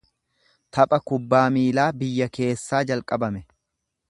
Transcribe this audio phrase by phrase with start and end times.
[0.77, 3.45] Tapha kubbaa miilaa biyya keessaa jalqabame.